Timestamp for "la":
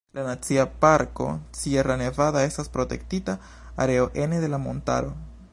0.13-0.23, 4.57-4.65